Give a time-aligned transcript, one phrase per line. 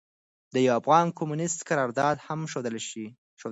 [0.53, 3.05] د يوافغان کميونسټ کردار هم ښودلے شي.